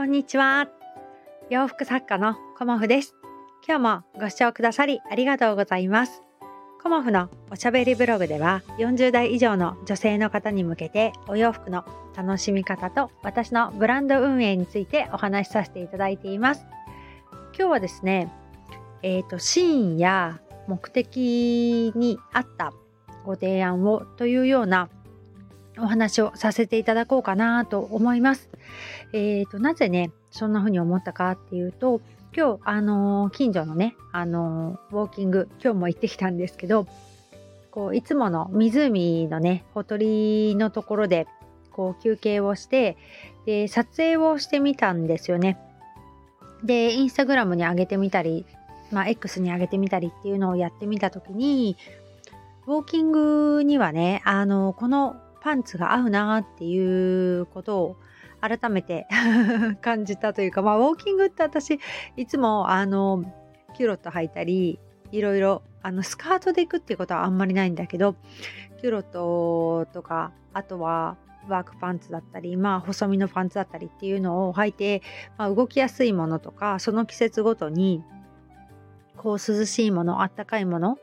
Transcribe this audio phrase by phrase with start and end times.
[0.00, 0.66] こんにちは。
[1.50, 3.14] 洋服作家のコモフです。
[3.68, 6.22] 今日もご視聴くださりありがとうございます。
[6.82, 11.84] コモフのおしゃべりブログでは40代以上の女性の方に向けてお洋服の
[12.16, 16.64] 楽しみ方と私のブランド運営についてお話しさせていただいています。
[17.54, 18.32] 今日はですね、
[19.02, 22.72] えっ、ー、と、シーンや目的に合った
[23.26, 24.88] ご提案をというような
[25.78, 28.50] お話をさせていただこうかなと思います。
[29.12, 32.00] えーと、なぜね、そんな風に思ったかっていうと、
[32.36, 36.86] 今日、あのー、近所のね、あのー、ウォーキング、今日も行ってきたんですけど、
[37.72, 41.26] こう、いつもの湖のね、ほとりのところで、
[41.72, 42.96] こう、休憩をして、
[43.46, 45.58] で、撮影をしてみたんですよね。
[46.62, 48.44] で、インスタグラムに上げてみたり、
[48.92, 51.76] まあ、X に上げてみたりっていうのをやってみたときに、
[52.66, 57.96] ウォーキングにはね、あの、このパンツが合うなっていうことを
[58.40, 59.06] 改めて
[59.80, 61.78] 感じたというか、まあ、ウォーキングって私
[62.16, 63.24] いつもあの
[63.74, 64.78] キュロット履いたり
[65.12, 68.16] いろいろあのスカートで行くっていうことはあんまりないんだけど
[68.80, 71.16] キュロットとかあとは
[71.48, 75.02] ワークパンツだったり、まあ、細身のパンツだったりっていうのを履いて、
[75.38, 78.02] まあ、動きやすいものとかその季節ごとに
[79.20, 80.96] こう涼しいものあったかいものっ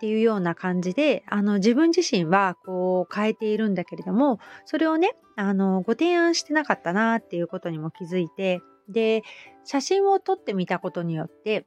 [0.00, 9.22] ていうような感じであの自分自身はこう変えているんだけれどもそれをねあのご提案してなかったなっていうことにも気づいてで
[9.64, 11.64] 写真を撮ってみたことによって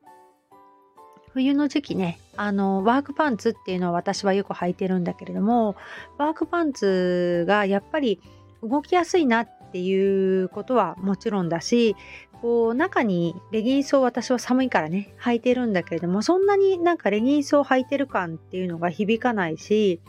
[1.32, 5.78] 冬の時期ねあのワークパンツっていうのは私はよく履いてるんだけれども
[6.18, 8.20] ワークパンツがやっぱり
[8.62, 11.96] 動きやすいなっていうことはもちろんだし
[12.44, 20.02] こう中にレギンスを私は寒いからね履いてるんだけれどもそんなになんかレギンスを履いてる感っていうのが響かないし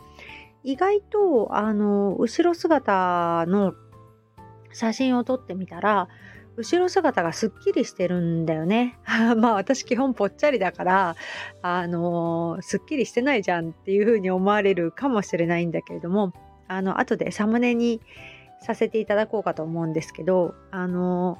[0.61, 3.73] 意外とあの後ろ姿の
[4.73, 6.09] 写真を撮ってみたら
[6.57, 8.97] 後ろ姿がすっきりしてるんだよね。
[9.37, 11.15] まあ私基本ぽっちゃりだから、
[11.61, 16.31] あのすっきりしてないじゃんっていうふうに思われるかもしれないんだけれども、
[16.69, 17.99] あの、後でサムネに
[18.61, 21.37] させていただこうかと思うんですけど、あの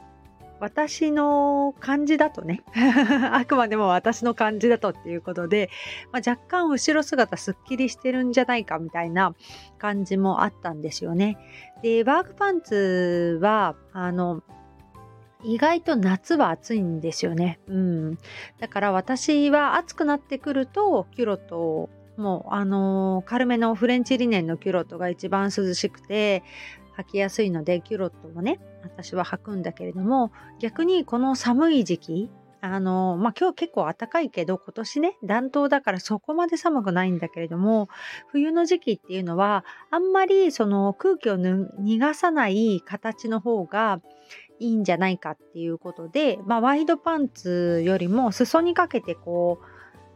[0.59, 2.63] 私の感じだとね
[3.31, 5.69] あくまでも私の感じだとっていうことで、
[6.11, 9.35] まあ、若干後ろ姿すっきりしてるんじゃないかみたいな
[9.77, 11.37] 感じもあったんですよね。
[11.81, 14.41] でワークパンツはあの
[15.43, 17.59] 意外と夏は暑いんですよね。
[17.67, 18.17] うん。
[18.59, 26.43] だから私は暑くなってくるとキュロットもうあのー、軽めのフレンチリネンのキュロットが一番涼しくて
[26.97, 32.31] 履きやすいのでキュロットをね私は履くんだけれども逆にこの寒い時期
[32.61, 37.89] あのまあ今日結構暖かいけど今年ね暖冬だからそこまで寒くないんだけれども
[38.27, 44.01] 冬の時期っていうのはあんまりその空気を逃がさない形の方が
[44.59, 49.65] いいんじゃないかっていうことで、まあ、ワイドパンツよりも裾にかけてこう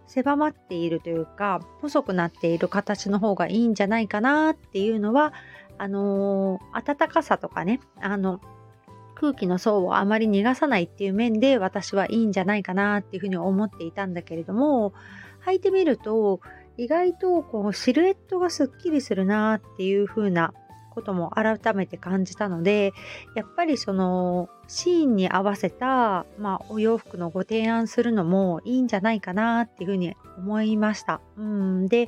[0.09, 5.33] 狭まっているというか細くなっている形の方がいいんじゃないかなっていうのは
[5.77, 8.41] あのー、暖かさとかねあの
[9.19, 14.93] 空気の層をあまり逃がさないっていう面で私はいいんじゃないかなっていうふうに思っていたんだけれども
[15.45, 16.39] 履いてみると
[16.77, 20.53] 意外とこうシルエットがすっきりするなっていう風な
[20.89, 22.93] ことも改めて感じたので
[23.35, 31.21] やっぱりそのシーンに合わせた、まあ、お洋服のご提案するのもいいんじゃないかなっていうふうに思いました。
[31.37, 32.07] うんで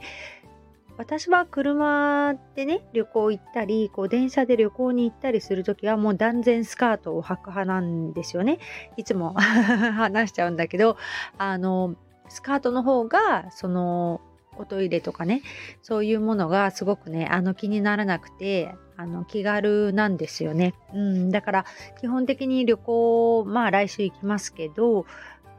[1.01, 8.59] 私は車でね旅行行ったりこう電車で旅行に行ったりする時はもう断然スカートを履く派なんですよね。
[8.97, 10.97] いつも 話しちゃうんだけど
[11.39, 11.95] あの
[12.29, 14.21] スカートの方がその
[14.59, 15.41] おトイレとかね
[15.81, 21.65] そういうものがすごくねあの気にならなくてあの気軽なんですよね、うん、だから
[21.99, 25.07] 基本的に旅行まあ来週行きますけど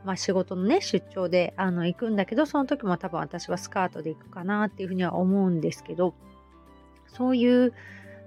[0.05, 6.15] まあ、仕事のね出張であの行くんだけどその時も多分私はスカートで行くかなっていうふうには思うんですけど
[7.07, 7.73] そういう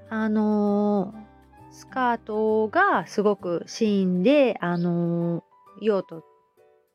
[0.09, 5.43] あのー、スカートがすごくシーンであのー、
[5.81, 6.23] 用途っ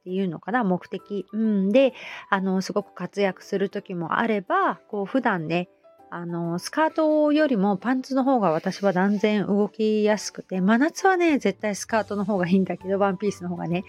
[0.05, 1.93] ていうのかな目的、うん、で
[2.31, 5.69] あのー、すごく活躍する時もあればこう普段ね
[6.13, 13.85] あのスカートよりもパンツの方が私は断然動きやすくて真夏はね絶対スカートの方がいいんだけどワンピースの方がね。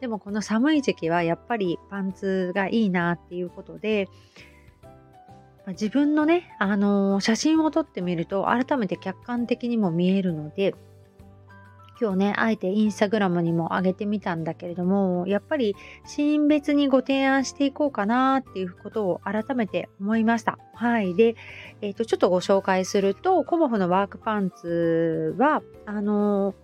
[0.00, 4.08] でもこの寒い時期はやっぱりパンツがいいなっていうことで
[5.68, 10.76] 自分のね、あの写真を撮ってみると改めて客観的にも見えるので
[12.00, 15.74] 今日ね、あえてインスタグラムにも上げてみたんだけれども、やっぱり
[16.06, 20.58] シーン別にご提案していこうかなっていうことを改めて思いました。
[20.74, 21.14] はい。
[21.14, 21.36] で、
[21.80, 26.54] え、ー、と、ちょっとご紹介すると、コモフのワークパンツは、あの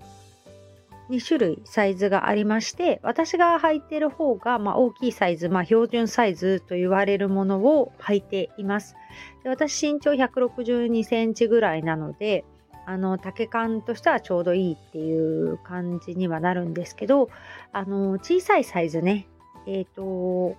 [1.11, 8.97] 2種類サイズがありまして私が履いてる方が、まあ、大きいサイズ、まあ、標準サイズと言われるものを履いています
[9.43, 12.45] で私身長162センチぐらいなので
[12.87, 17.31] あの丈感としてはちょうどいいっていう感じにはなるんですけど
[17.73, 19.27] あの小さいサイズね。
[19.67, 20.57] えっ、ー、と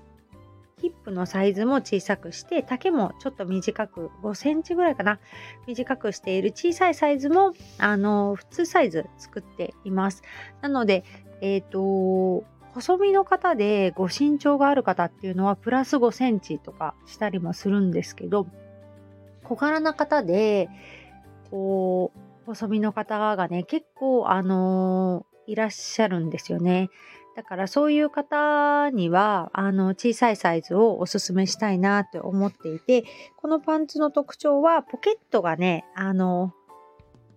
[0.81, 5.19] ヒップのサイズも小さくして丈もちょっと短く5センチぐらいかな。
[5.67, 10.23] 短くしている小さいサイズもあの普通サイズ作っています。
[10.61, 11.03] なので
[11.41, 18.47] えっ、ー、と細身の方でご身長がある方っていうのはプラス5センチとかしたりもするんですけど
[19.43, 20.69] 小柄な方で
[21.53, 26.89] こう細身の方がね結構あの、いらっしゃるんですよね。
[27.35, 33.05] だからそういう方にはあの小さいサイズをおすすめしたいなって思っていて
[33.37, 36.53] このパンツの特徴はポケットがねあの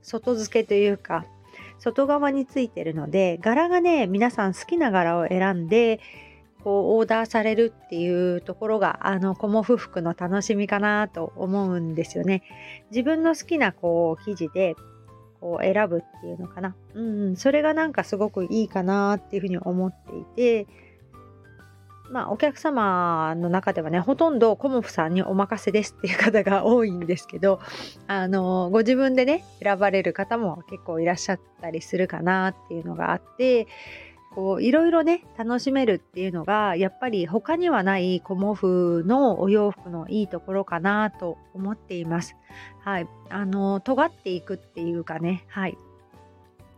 [0.02, 1.24] 外付けというか
[1.78, 6.00] 外側についてるので柄がね皆さん好きな柄を選んで
[6.66, 12.42] こうオーダーされるっていうところがあのコモフ服の楽しみかなと思うんですよね。
[12.90, 14.74] 自分の好きなこう生地で
[15.40, 16.74] こう選ぶっていうのかな。
[16.94, 20.66] うん、それがなんかすごくいいかなっていうふうに思っていて、
[22.10, 27.60] まあお客様の中ではね、ほとんどコモフさんにお任せですっていう方が多いんですけど、
[28.08, 33.68] あの、ご自分でね、選ばれる方も結構いらっしゃったりするかなっていうのがあって、
[34.36, 42.36] こういろいろね楽しめるっていうのがやっぱり他にはないコモフのお洋服のいいところかなと思っています。
[42.84, 45.78] はい、あの尖っていくっていうかね、はい、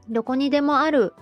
[0.08, 1.14] どこにでもある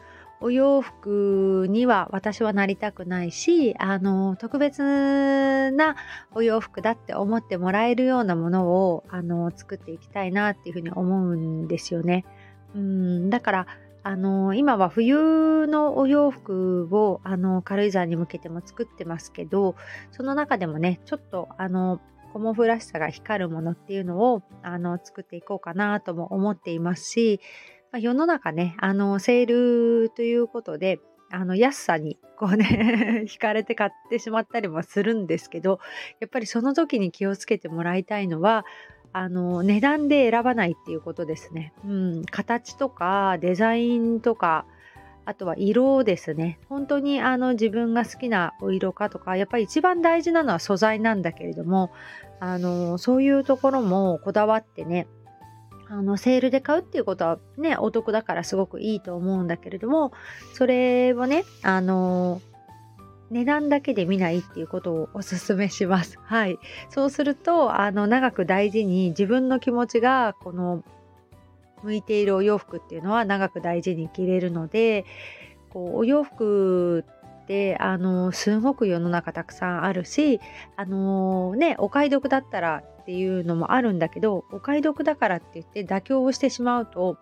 [0.43, 5.97] お洋服には私はなりたくないしあの特別な
[6.35, 12.27] お洋服だって思ってもらえるようなものをあの作っていきたいなっていうふうに思うんですよね。
[12.75, 13.67] うんだから
[14.07, 19.75] あの今は冬のお洋服をあの軽井沢に向けても作ってますけど
[20.13, 22.01] その中でもねちょっとあの
[22.33, 27.41] コモフらしさが光るものっていうのをあの作っていこうかなとも思っていますし、
[27.91, 31.01] まあ、世の中ねあのセールということで
[31.33, 35.81] あの安さにこうね 惹かれて買ってしまったりもするんですけど
[36.21, 38.65] やっぱりその時に気をつけてもらいたいのは
[39.19, 41.73] あの値段で選ばないっていうことですね。
[41.87, 44.67] うん、形とかデザインとか
[45.25, 46.59] あとは色ですね。
[46.69, 51.93] 本当にあの自分が好きなお色かとか、やっぱり一番大事なのは素材なんだけれども、
[52.41, 55.07] あのそういうところもこだわってね、
[55.89, 60.13] あのセールで買うっていうことはね、お得だからすごくいいと思うんだけれども、
[60.53, 62.43] それをね、あの
[63.31, 66.19] 値段だけで見ないっていうことをおすすめします。
[66.25, 66.59] はい。
[66.89, 70.85] そうすると、あの、長く大事に自分の気持ちが、この、
[71.83, 75.05] 向いているお洋服っていうのは長く大事に着れるので、
[75.71, 77.05] こう、お洋服
[77.43, 80.41] って、あの、すごく世の中たくさんあるし、
[80.77, 87.19] あのね、お買い得だったらっていうのもあるんだけど、お買い得だからって言って妥協をしてしまうと、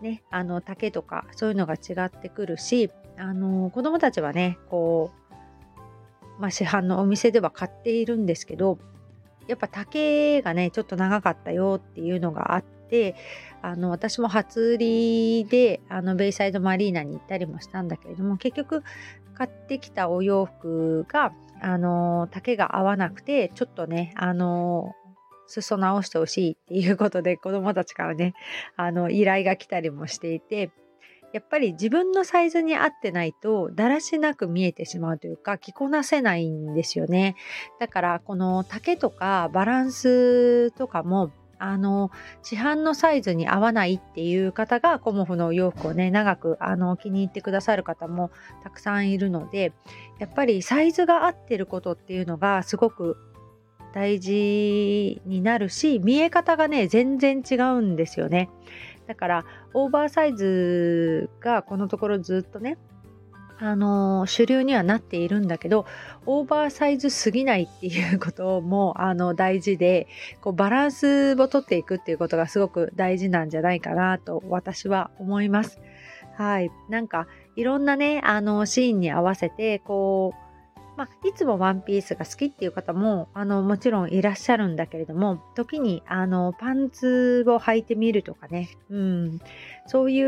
[0.00, 5.10] ね、あの丈とかそういうのが違ってくるしあの子供たちはねこ
[6.38, 8.78] う、まあ、市販のお店では買っているんですけど
[9.48, 13.16] やっぱ丈がねちょっと長かったよっていうのがあって
[13.60, 18.84] あの私も初売りであのベイサイドマリーナに行ったりもしたんだけれども結局
[19.34, 24.94] 買ってきたお洋服があの丈が合わなくてちょっとねあの
[25.48, 28.34] 裾直してほしいっていうことで 子供たちからね
[28.76, 30.70] あの依頼が来たりもしていて
[31.32, 37.36] やっぱり自分のサイズに合ってないとだらしなく見えてしまうというか着こなせないんですよね。
[37.80, 42.10] だからこの丈とかバランスとかもあの
[42.42, 48.30] 市販のサイズに合わないっていう方がコモフのお洋服をね長くあの気に入ってくださる方も
[48.62, 49.72] たくさんいるので
[50.18, 53.16] やっぱりサイズが合ってることっていうのがすごく
[53.92, 58.50] 大事になるし見え方がね全然違うんですよね
[59.06, 62.78] だからオーバーサイズがこのところずっとね
[63.60, 65.84] あの主流にはなっているんだけど
[66.26, 70.06] オーバーサイズすぎないっていうこともあの大事で
[70.40, 75.80] こうバランスをとっていくっていうことがすごく大事なんじゃないかなと私は思います。
[76.36, 77.26] はい、なんか
[77.56, 80.47] いろんなねあのシーンに合わせてこう
[80.98, 89.40] まあ、いつもワンピースが好きっていう方もあのもちろんいらっしゃるんだけれども時にあのパンツを履いてみるとかね、うん、
[89.86, 90.20] そうい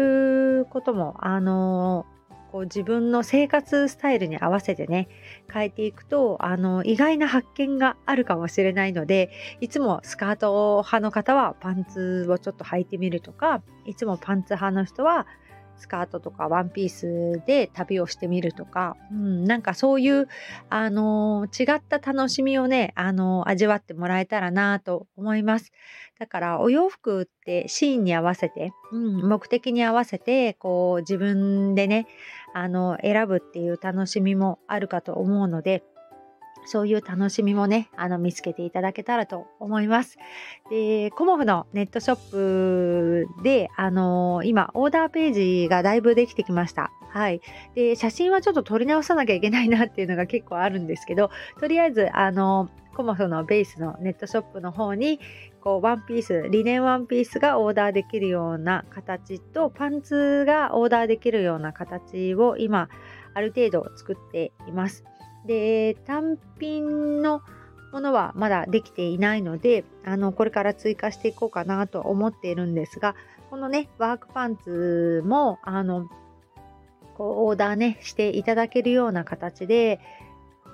[0.60, 2.06] うこともあの
[2.52, 5.08] こう自分の生活スタイルに合わせてね
[5.52, 15.26] 変えていくとあの意外な発見があるかもしれないのでいつもスカート派の方はパンツをちょっと履いてみるとかいつもパンツ派の人は
[15.80, 20.28] スカートとかワンピースで旅をしてみるとか、うん、なんかそういう、
[20.68, 25.72] あのー、違った楽しみをね、あのー、味わってもらえたらなと思います。
[26.18, 32.06] だからお洋服ってシーンに合わせて、うん、目的に合わせて、こう自分でね、
[32.52, 35.82] あの、選ぶっていう楽しみもあるかと思うので、
[36.64, 40.18] そういう楽しみもね、あの、見つけていただけたらと思います。
[40.70, 46.92] で、コモフのネットショップで、あのー、今、オーダーページがだいぶできてきました。
[47.10, 47.40] はい。
[47.74, 55.20] で、写真はちょっと撮り直さなきゃいけないなっていうのが結構あるんですけど、とりあえず、あのー、コモフのベースのネットショップの方に、
[55.60, 62.88] こう、ワンピース、リネンワンピースがオーダーできるような形と、パンツがオーダーできるような形を今、
[63.34, 65.04] ある程度作っています。
[65.46, 67.42] で、単品の
[67.92, 73.14] ものはまだできていないので、あの、これから追加していこうかなと思っているんですが、
[73.50, 76.08] このね、ワークパンツも、あの、
[77.16, 80.00] こう、オーダーね、していただけるような形で、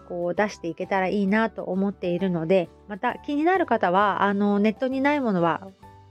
[0.09, 5.69] こう、出していけたらいいなと思っているので、また気になる方は、あの、ネットにないものは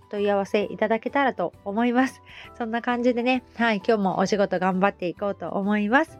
[0.09, 2.21] 問い合わせいただけたらと思います。
[2.57, 6.19] そんな感じでね、はい、今日もお仕事頑張っていこうと思います。